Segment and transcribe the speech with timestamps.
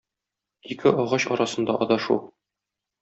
[0.75, 2.17] Ике агач арасында адашу.